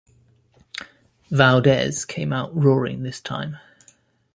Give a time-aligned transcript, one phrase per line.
[1.29, 3.57] Valdez came out roaring this time.